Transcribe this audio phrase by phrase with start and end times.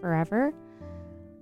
[0.00, 0.52] Forever.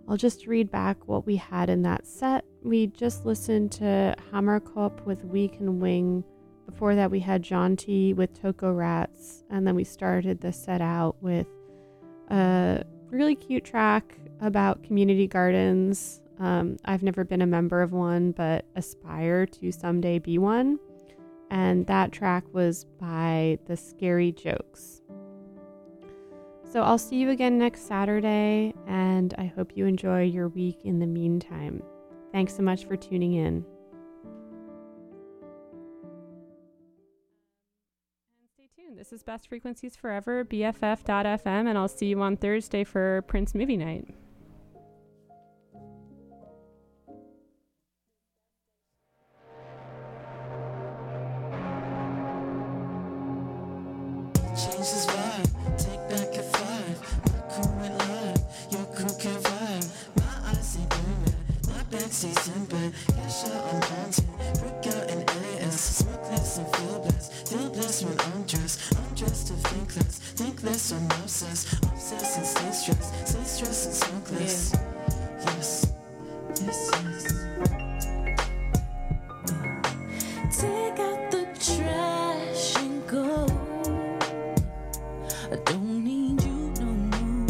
[0.09, 2.45] I'll just read back what we had in that set.
[2.63, 6.25] We just listened to Hammerkopf with Weak and Wing.
[6.65, 9.45] Before that, we had John T with Toko Rats.
[9.51, 11.49] And then we started the set out with
[12.29, 16.21] a really cute track about community gardens.
[16.39, 20.79] Um, I've never been a member of one, but aspire to someday be one.
[21.51, 25.01] And that track was by The Scary Jokes.
[26.77, 30.99] So I'll see you again next Saturday, and I hope you enjoy your week in
[30.99, 31.83] the meantime.
[32.33, 33.65] Thanks so much for tuning in.
[38.39, 38.99] And stay tuned.
[38.99, 43.79] This is Best Frequencies Forever, BFF.FM, and I'll see you on Thursday for Prince Movie
[43.79, 44.07] Night.
[62.17, 64.27] see siempre Cash out and content,
[64.61, 65.21] break out in
[65.61, 68.97] AS smokeless and feel blessed, feel blessed when I'm dressed.
[68.97, 71.75] I'm dressed to think less, think less I'm obsessed.
[71.75, 74.73] Obsessed and stay stressed, stay stressed and smokeless.
[74.73, 74.81] yeah.
[75.45, 75.93] Yes,
[76.63, 77.25] yes, yes.
[80.59, 83.45] Take out the trash and go.
[85.53, 87.47] I don't need you no more.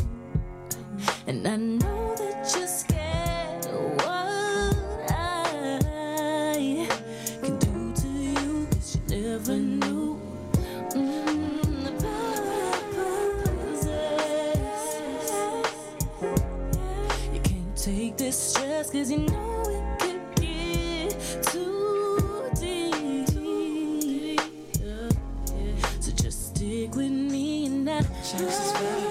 [1.29, 1.96] And I know
[28.03, 29.06] BFF.FM.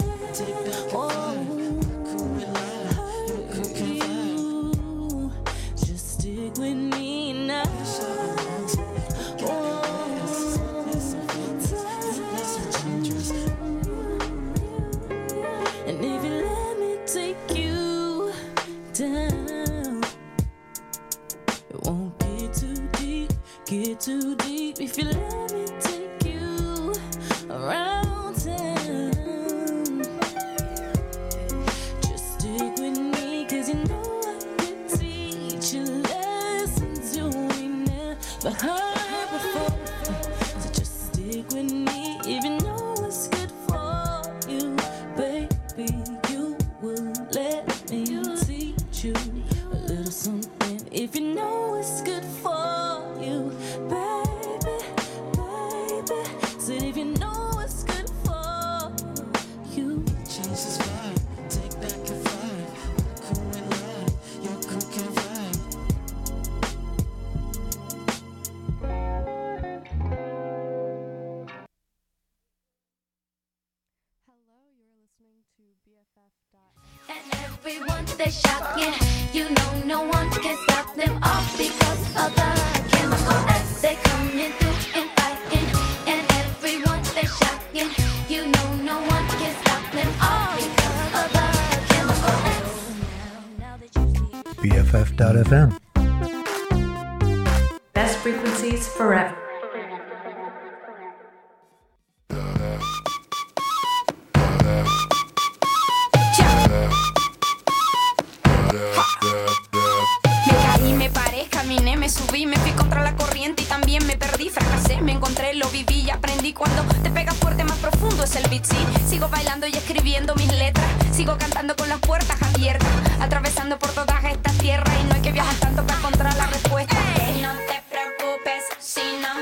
[116.55, 118.65] cuando te pega fuerte más profundo es el beat.
[119.07, 122.89] Sigo bailando y escribiendo mis letras, sigo cantando con las puertas abiertas,
[123.19, 126.95] atravesando por todas estas tierras y no hay que viajar tanto para encontrar la respuesta.
[127.41, 129.33] No te preocupes si no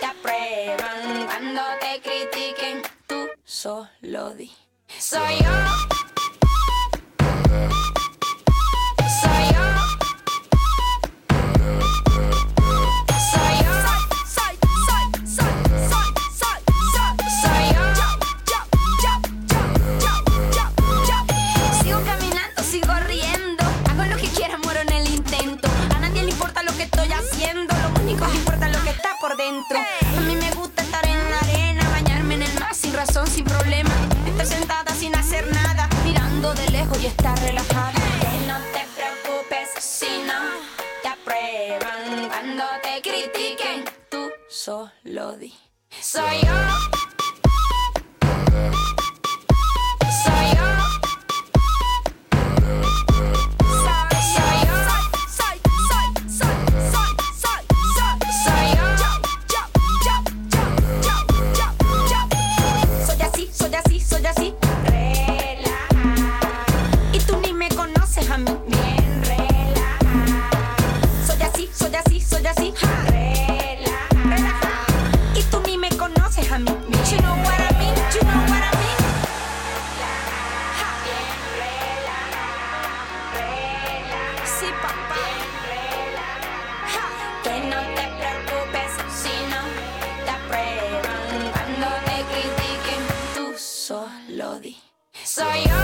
[0.00, 4.52] te aprueban cuando te critiquen, tú solo di.
[4.98, 5.67] Soy yo.
[94.58, 94.76] melody.
[95.24, 95.77] So you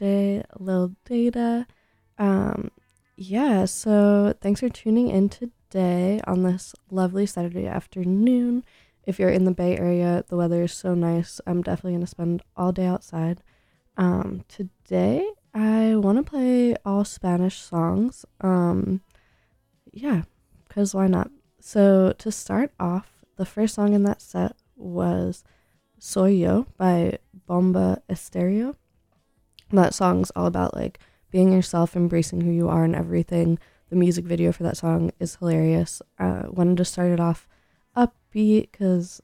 [0.00, 1.66] a little Data.
[2.18, 2.70] Um,
[3.16, 8.64] yeah, so thanks for tuning in today on this lovely Saturday afternoon.
[9.04, 11.40] If you're in the Bay Area, the weather is so nice.
[11.46, 13.42] I'm definitely going to spend all day outside.
[13.96, 18.24] Um, today, I want to play all Spanish songs.
[18.40, 19.00] Um,
[19.92, 20.22] yeah,
[20.68, 21.30] because why not?
[21.60, 25.44] So, to start off, the first song in that set was
[25.98, 28.76] Soy Yo by Bomba Estéreo
[29.76, 30.98] that song's all about like
[31.30, 33.58] being yourself, embracing who you are, and everything.
[33.88, 36.00] The music video for that song is hilarious.
[36.18, 37.48] Uh, wanted to start it off
[37.96, 39.20] upbeat because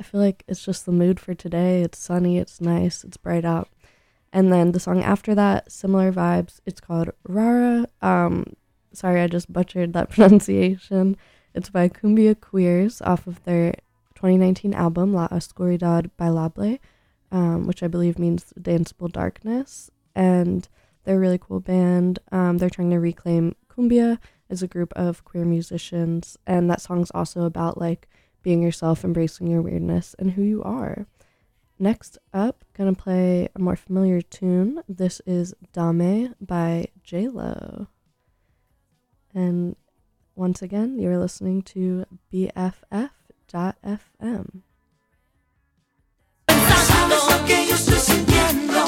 [0.00, 1.82] I feel like it's just the mood for today.
[1.82, 3.68] It's sunny, it's nice, it's bright out.
[4.32, 6.60] And then the song after that, similar vibes.
[6.66, 7.86] It's called Rara.
[8.02, 8.54] Um,
[8.92, 11.16] sorry, I just butchered that pronunciation.
[11.54, 13.74] It's by Kumbia Queers off of their
[14.16, 16.80] 2019 album La Oscuridad Bailable
[17.32, 19.90] um, which I believe means danceable darkness.
[20.14, 20.68] And
[21.04, 22.18] they're a really cool band.
[22.32, 24.18] Um, they're trying to reclaim cumbia
[24.50, 28.08] as a group of queer musicians, and that song's also about like
[28.42, 31.06] being yourself, embracing your weirdness, and who you are.
[31.78, 34.82] Next up, gonna play a more familiar tune.
[34.88, 37.88] This is Dame by J Lo.
[39.34, 39.76] And
[40.36, 43.10] once again, you're listening to BFF.FM.
[47.46, 48.84] que yo estoy sintiendo.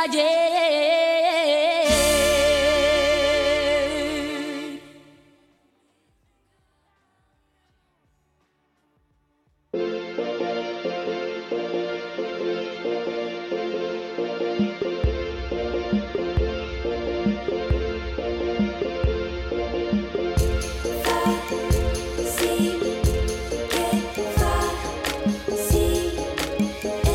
[0.00, 0.40] felicidade.
[22.24, 22.78] Sim,
[25.46, 27.09] que sim.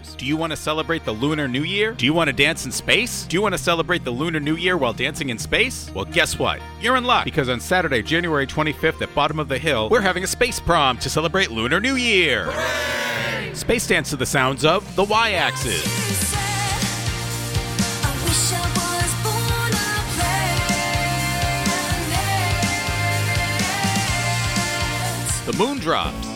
[0.00, 0.14] Hours.
[0.16, 1.92] Do you want to celebrate the Lunar New Year?
[1.92, 3.24] Do you want to dance in space?
[3.26, 5.90] Do you want to celebrate the Lunar New Year while dancing in space?
[5.94, 6.60] Well, guess what?
[6.80, 10.24] You're in luck because on Saturday, January 25th at Bottom of the Hill, we're having
[10.24, 12.52] a space prom to celebrate Lunar New Year.
[13.54, 15.84] Space dance to the sounds of the Y Axis.
[18.02, 20.00] I wish I was born a
[25.44, 25.46] planet.
[25.46, 26.29] The Moon Drops.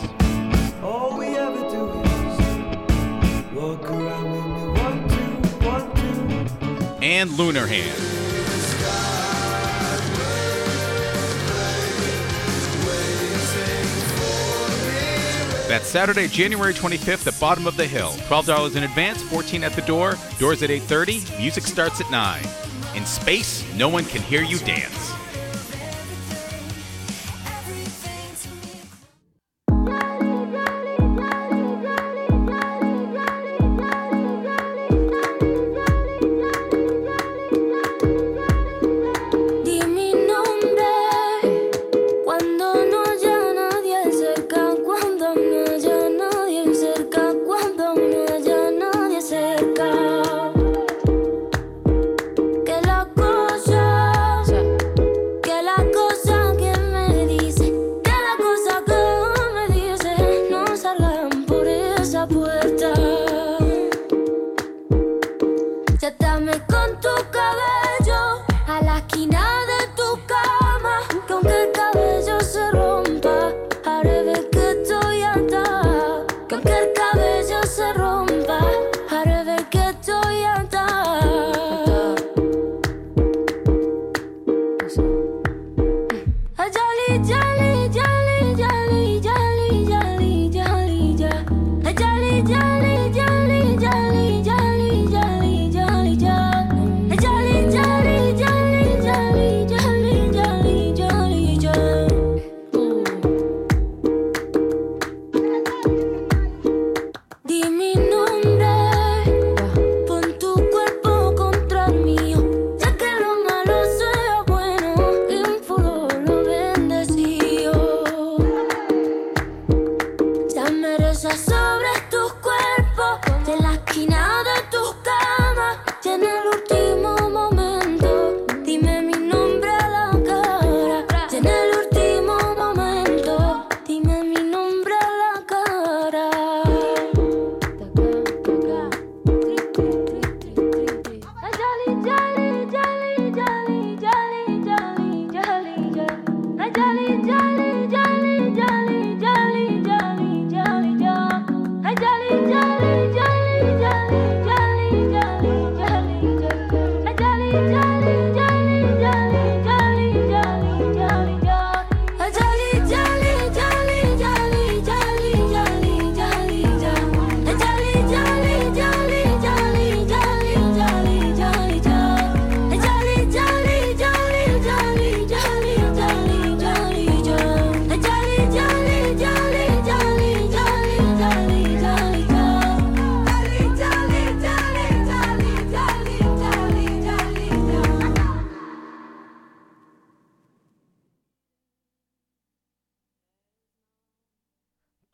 [7.05, 7.99] And Lunar Hand.
[15.69, 18.09] That's Saturday, January 25th at Bottom of the Hill.
[18.27, 20.17] $12 in advance, 14 at the door.
[20.39, 21.37] Doors at 8:30.
[21.37, 22.41] Music starts at 9.
[22.95, 25.11] In space, no one can hear you dance.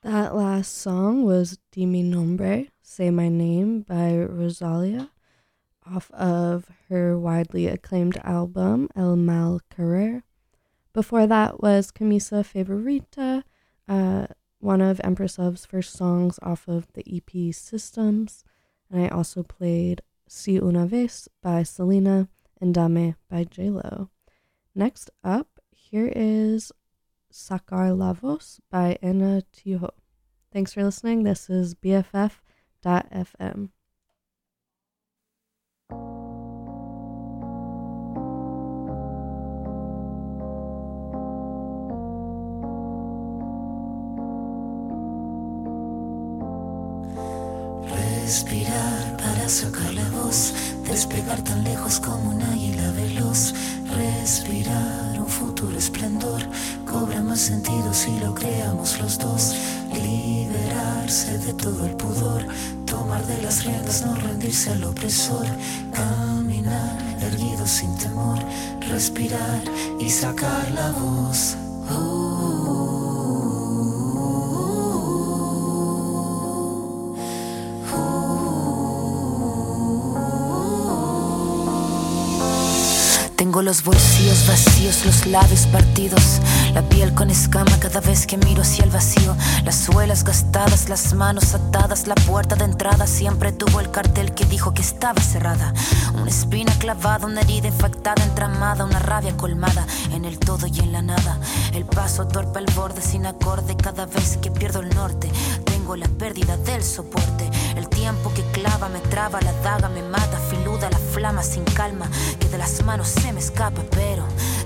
[0.04, 5.12] That last song was Di Mi Nombre, Say My Name by Rosalia,
[5.86, 10.24] off of her widely acclaimed album El Mal Querer.
[10.92, 13.44] Before that was Camisa Favorita,
[13.88, 14.26] uh,
[14.58, 18.44] one of Empress Of's first songs off of the EP Systems.
[18.90, 22.28] And I also played Si Una Vez by Selena
[22.60, 24.10] and Dame by J Lo.
[24.74, 26.72] Next up, here is
[27.32, 29.90] Sacar La Voz by Ana Tijoux.
[30.52, 31.24] Thanks for listening.
[31.24, 33.70] This is BFF.fm.
[47.92, 49.11] Respirar
[49.52, 50.54] sacar la voz,
[50.88, 53.54] despegar tan lejos como un águila veloz.
[53.98, 56.42] Respirar un futuro esplendor,
[56.86, 59.54] cobra más sentido si lo creamos los dos.
[59.94, 62.46] Liberarse de todo el pudor,
[62.86, 65.46] tomar de las riendas, no rendirse al opresor.
[65.92, 68.40] Caminar erguido sin temor,
[68.90, 69.64] respirar
[70.00, 71.58] y sacar la voz.
[71.90, 73.01] Oh.
[83.52, 86.40] Tengo los bolsillos vacíos, los labios partidos,
[86.74, 89.36] la piel con escama cada vez que miro hacia el vacío,
[89.66, 94.46] las suelas gastadas, las manos atadas, la puerta de entrada siempre tuvo el cartel que
[94.46, 95.74] dijo que estaba cerrada.
[96.14, 100.94] Una espina clavada, una herida infectada, entramada, una rabia colmada en el todo y en
[100.94, 101.38] la nada.
[101.74, 105.30] El paso torpe al borde sin acorde cada vez que pierdo el norte.
[105.66, 107.50] Tengo la pérdida del soporte.
[107.76, 110.40] El tiempo que clava me traba, la daga me mata,
[111.42, 114.26] flama sin calma, que de las manos se me escapa, pero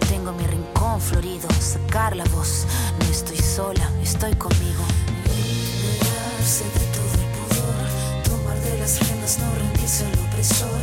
[0.09, 2.65] tengo mi rincón florido, sacar la voz.
[2.99, 4.83] No estoy sola, estoy conmigo.
[5.25, 10.79] Liberarse de todo el pudor, tomar de las riendas, no rendirse al opresor,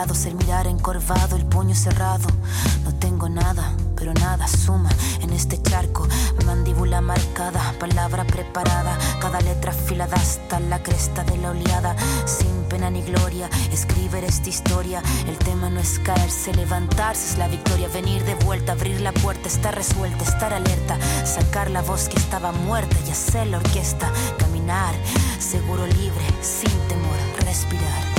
[0.00, 2.26] el mirar encorvado, el puño cerrado.
[2.84, 4.88] No tengo nada, pero nada suma
[5.20, 6.08] en este charco.
[6.46, 11.94] Mandíbula marcada, palabra preparada, cada letra afilada hasta la cresta de la oleada.
[12.24, 15.02] Sin pena ni gloria, escribir esta historia.
[15.28, 17.88] El tema no es caerse, levantarse es la victoria.
[17.88, 22.52] Venir de vuelta, abrir la puerta, estar resuelta, estar alerta, sacar la voz que estaba
[22.52, 24.10] muerta y hacer la orquesta.
[24.38, 24.94] Caminar,
[25.38, 28.09] seguro libre, sin temor, respirar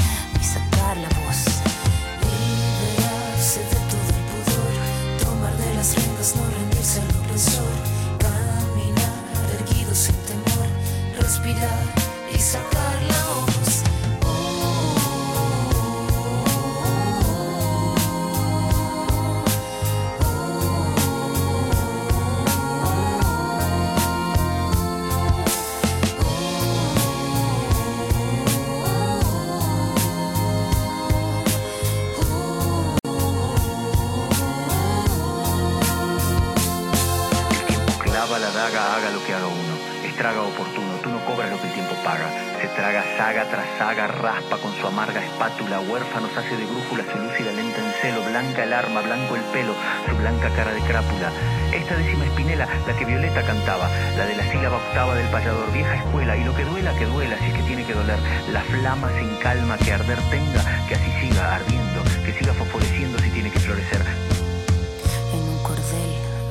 [38.32, 39.76] La daga, haga lo que haga uno.
[40.08, 42.32] Estraga oportuno, tú no cobras lo que el tiempo paga.
[42.62, 45.82] Se traga saga tras saga, raspa con su amarga espátula.
[45.82, 48.24] Huérfanos hace de brújula, se lúcida lenta en celo.
[48.24, 49.76] Blanca el arma, blanco el pelo,
[50.08, 51.30] su blanca cara de crápula.
[51.74, 55.96] Esta décima espinela, la que Violeta cantaba, la de la sílaba octava del payador, vieja
[55.96, 56.38] escuela.
[56.38, 58.18] Y lo que duela, que duela, si es que tiene que doler.
[58.54, 63.30] La flama sin calma, que arder tenga, que así siga ardiendo, que siga fosforeciendo si
[63.30, 64.31] tiene que florecer.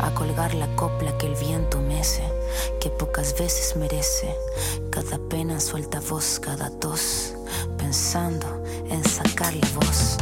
[0.04, 2.22] A colgar la copla que el viento mece,
[2.80, 4.34] que pocas veces merece.
[4.90, 7.34] Cada pena suelta voz, cada tos,
[7.78, 8.46] pensando
[8.88, 10.16] en sacar la voz.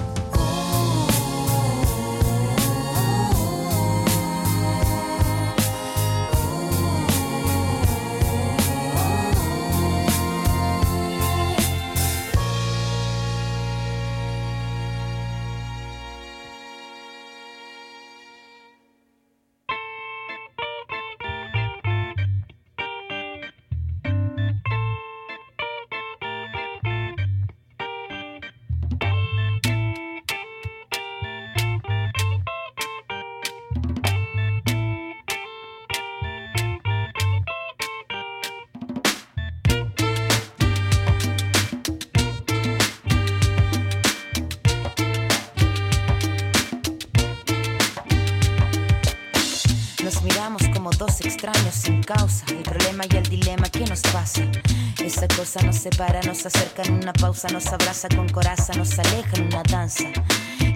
[55.90, 60.04] Separa, nos acerca en una pausa, nos abraza con coraza, nos aleja en una danza.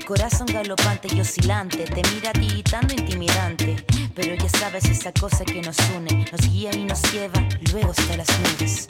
[0.07, 3.77] Corazón galopante y oscilante, te mira a ti tanto intimidante.
[4.15, 8.17] Pero ya sabes esa cosa que nos une, nos guía y nos lleva luego hasta
[8.17, 8.87] las nubes.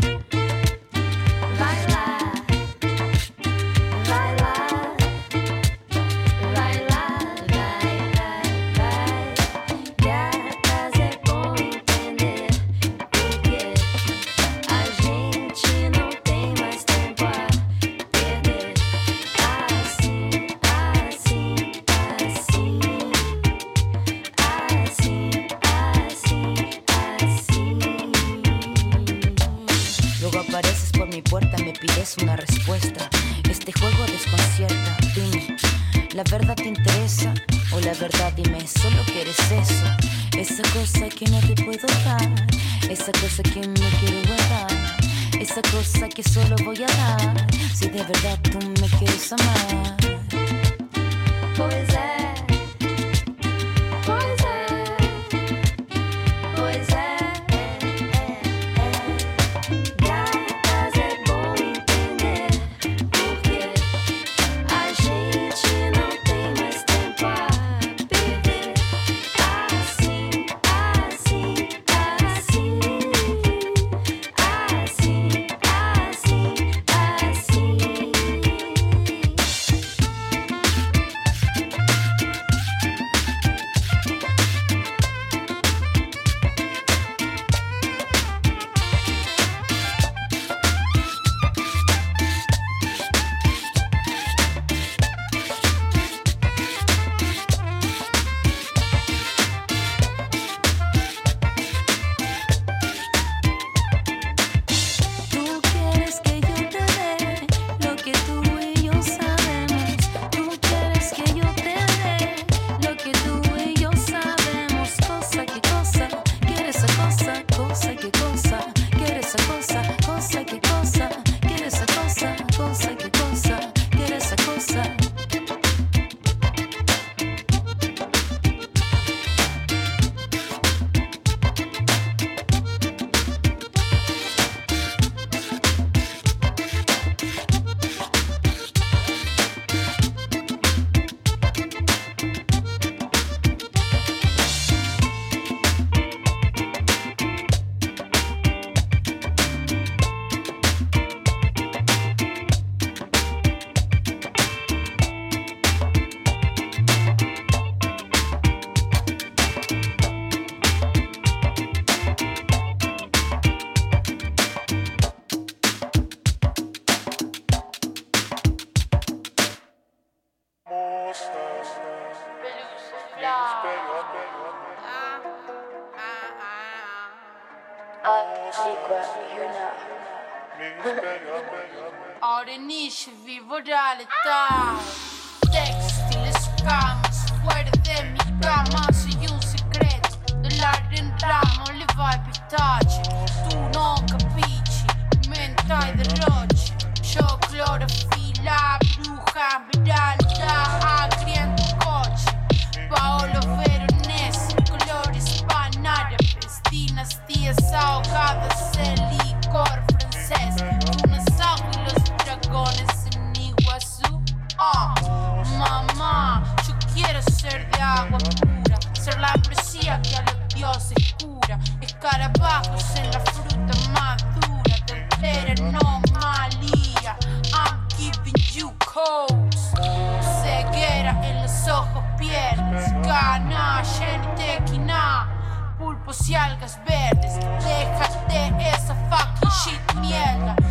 [236.13, 240.62] Si algas verdes, lejos de esa fucking shit mierda.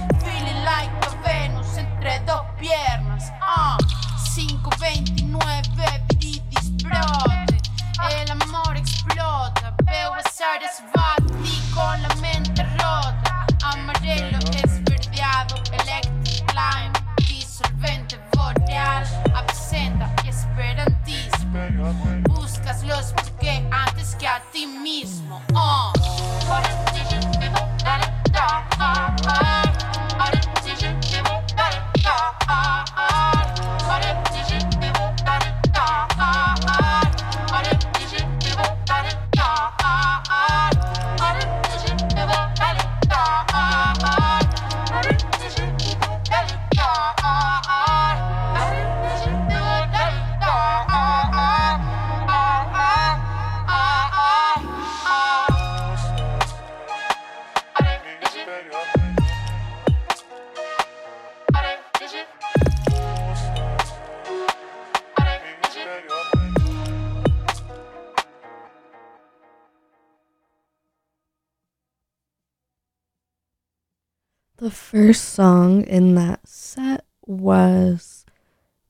[75.92, 78.26] in that set was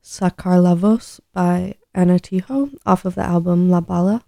[0.04, 4.24] Sacar La Voz by Ana Tijoux off of the album La Bala.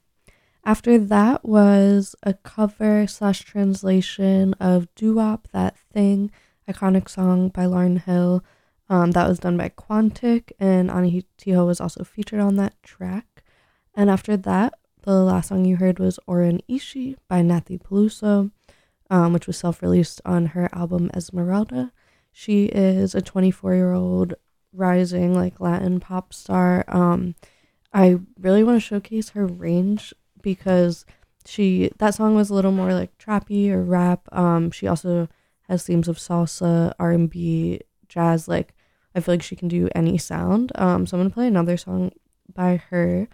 [0.65, 6.32] After that was a cover slash translation of Doo-Wop, That Thing,
[6.67, 8.43] iconic song by Lauryn Hill.
[8.89, 13.43] Um, that was done by Quantic, and Ana Tijoux was also featured on that track.
[13.93, 18.49] And after that, the last song you heard was Oreen Ishi by Nathy Peluso,
[19.11, 21.91] um, which was self released on her album Esmeralda.
[22.34, 24.34] She is a 24 year old
[24.73, 26.84] rising like Latin pop star.
[26.88, 27.36] Um,
[27.93, 31.05] I really want to showcase her range because
[31.45, 34.27] she that song was a little more like trappy or rap.
[34.31, 35.29] Um, she also
[35.69, 38.47] has themes of salsa, R and B, jazz.
[38.47, 38.73] Like
[39.13, 40.71] I feel like she can do any sound.
[40.75, 42.11] Um, so I'm gonna play another song
[42.53, 43.27] by her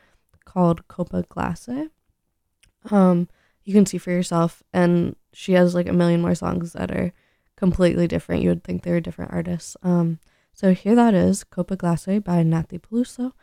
[0.43, 1.89] called Copa Glasé.
[2.91, 3.29] Um,
[3.63, 7.13] you can see for yourself, and she has like a million more songs that are
[7.59, 8.41] completely different.
[8.41, 9.75] You would think they were different artists.
[9.83, 10.19] Um,
[10.53, 13.33] so here that is Copa Glasé by Nathy Peluso,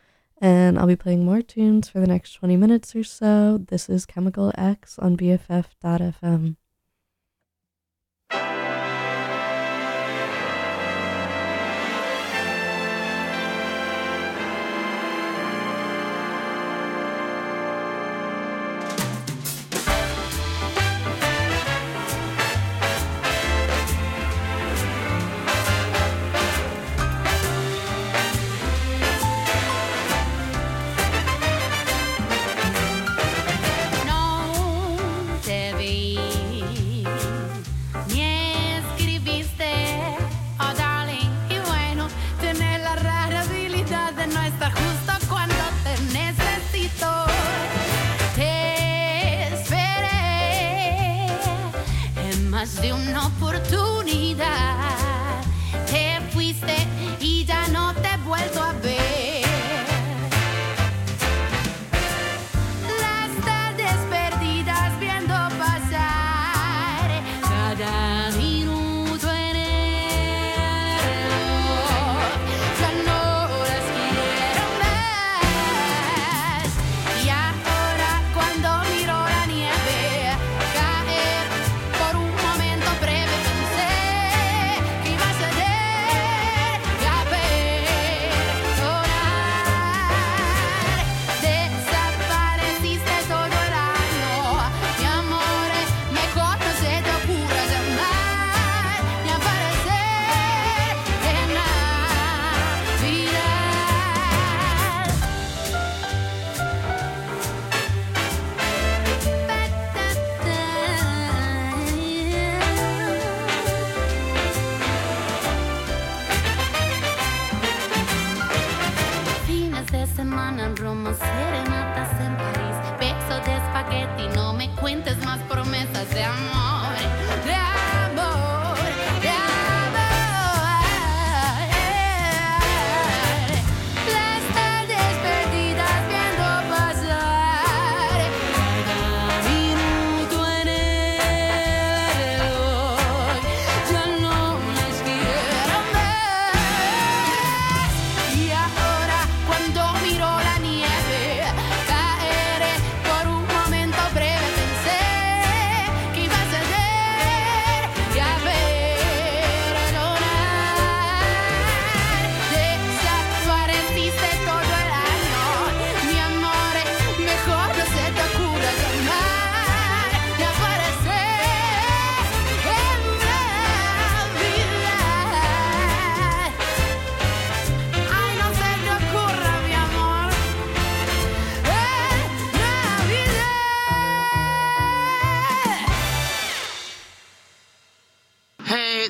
[0.41, 3.59] and I'll be playing more tunes for the next 20 minutes or so.
[3.59, 6.57] This is Chemical X on BFF.fm.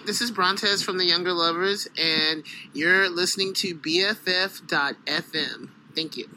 [0.07, 5.71] this is Brontez from the Younger Lovers, and you're listening to BFF.FM.
[5.97, 6.29] Thank you.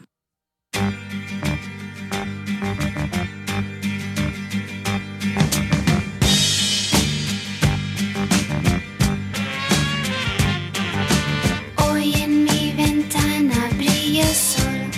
[11.78, 14.89] Hoy en mi ventana brilla sol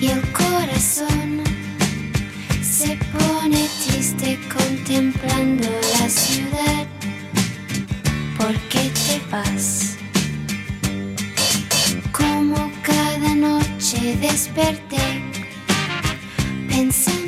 [0.00, 1.44] y el corazón
[2.62, 3.68] se pone
[4.48, 5.83] contemplando
[12.12, 15.20] Como cada noche desperté
[16.68, 17.23] pensando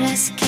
[0.00, 0.39] place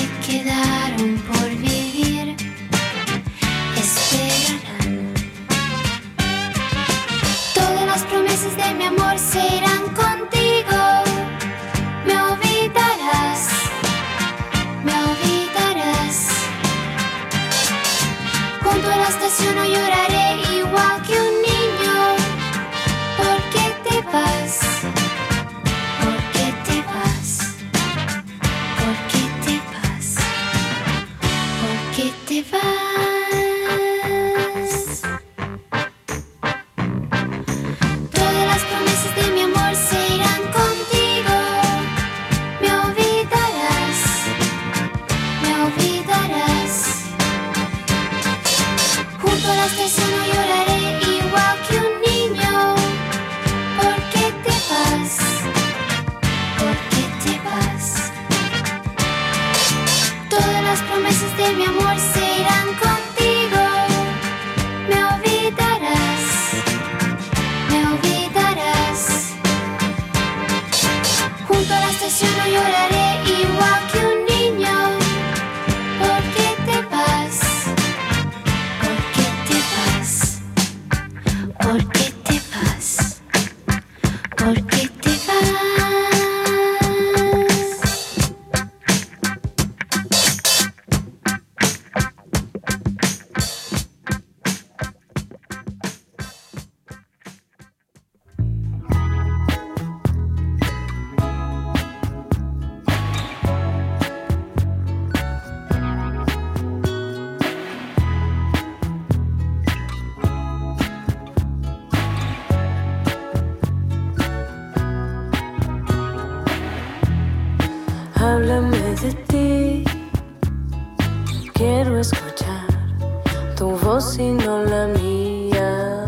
[124.13, 126.05] tu voz y no la mía.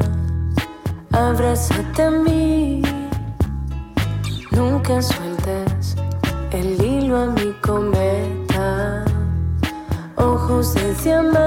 [1.12, 2.82] Abrázate a mí.
[4.52, 5.96] Nunca sueltes
[6.52, 9.06] el hilo a mi cometa.
[10.16, 11.45] Ojos de diamante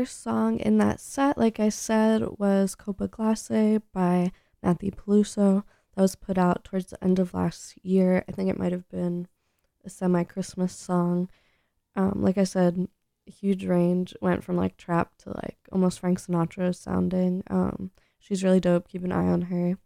[0.00, 4.32] first song in that set, like I said, was Copa Glasé by
[4.62, 5.62] Nathy Peluso.
[5.94, 8.24] That was put out towards the end of last year.
[8.26, 9.28] I think it might have been
[9.84, 11.28] a semi Christmas song.
[11.96, 12.88] Um, like I said,
[13.26, 14.14] huge range.
[14.22, 17.42] Went from like trap to like almost Frank Sinatra sounding.
[17.50, 18.88] Um, she's really dope.
[18.88, 19.76] Keep an eye on her.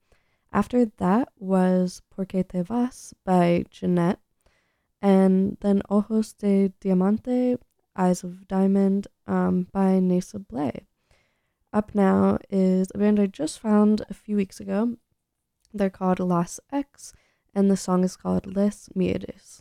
[0.53, 4.21] After that was Porque Te Vas by Jeanette.
[5.03, 7.57] And then Ojos de Diamante,
[7.97, 10.87] Eyes of Diamond um, by Nasa Blay.
[11.73, 14.97] Up now is a band I just found a few weeks ago.
[15.73, 17.13] They're called Las X,
[17.55, 19.61] and the song is called Les Mieres.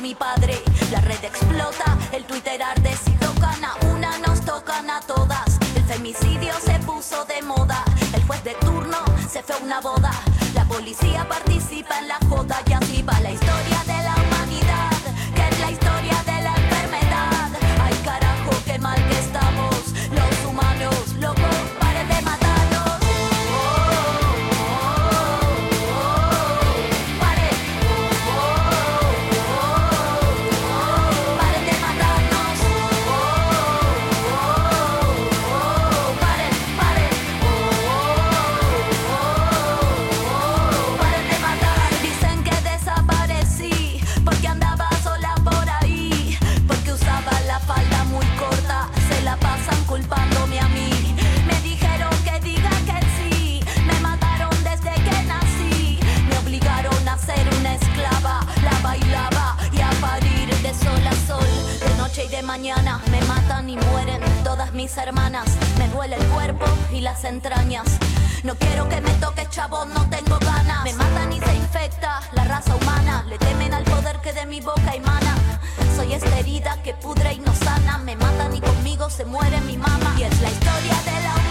[0.00, 0.62] mi padre.
[0.90, 2.96] La red explota, el Twitter arde.
[3.04, 5.58] Si tocan a una, nos tocan a todas.
[5.74, 7.84] El femicidio se puso de moda.
[8.14, 8.98] El juez de turno
[9.30, 10.12] se fue a una boda.
[10.54, 13.91] La policía participa en la joda y así va la historia de
[64.74, 65.46] mis hermanas.
[65.78, 67.86] Me duele el cuerpo y las entrañas.
[68.42, 70.84] No quiero que me toques, chavo, no tengo ganas.
[70.84, 73.24] Me matan y se infecta la raza humana.
[73.28, 75.34] Le temen al poder que de mi boca emana.
[75.96, 77.98] Soy esta herida que pudre y no sana.
[77.98, 80.14] Me matan y conmigo se muere mi mamá.
[80.18, 81.41] Y es la historia de la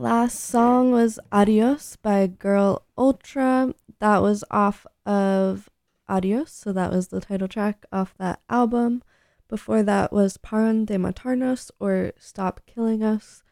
[0.00, 3.74] Last song was Adios by Girl Ultra.
[3.98, 5.68] That was off of
[6.08, 9.02] Adios, so that was the title track off that album.
[9.46, 13.42] Before that was Paren de Matarnos or Stop Killing Us.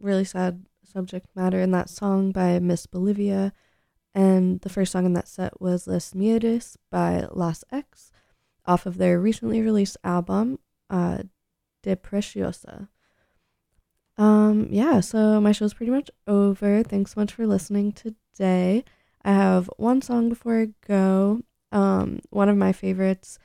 [0.00, 3.52] Really sad subject matter in that song by Miss Bolivia.
[4.14, 8.10] And the first song in that set was Les Mieres by Las X
[8.64, 11.24] off of their recently released album, uh,
[11.82, 12.88] De Preciosa.
[14.16, 16.82] Um, yeah, so my show's pretty much over.
[16.82, 18.84] Thanks so much for listening today.
[19.24, 21.42] I have one song before I go.
[21.72, 23.38] Um, one of my favorites,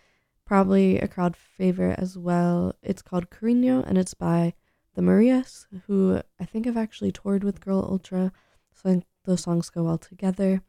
[0.46, 2.76] probably a crowd favorite as well.
[2.84, 4.54] It's called Carino and it's by
[4.94, 8.32] the Marias, who I think have actually toured with Girl Ultra.
[8.74, 10.62] So I think those songs go well together.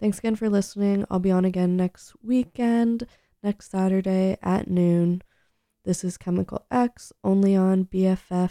[0.00, 1.04] Thanks again for listening.
[1.10, 3.06] I'll be on again next weekend,
[3.42, 5.22] next Saturday at noon.
[5.84, 8.46] This is Chemical X, only on BFF.fm.